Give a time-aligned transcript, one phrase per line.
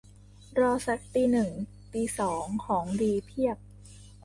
[0.59, 1.51] รอซักตีหนึ่ง
[1.93, 3.57] ตีสอง ของดีเพียบ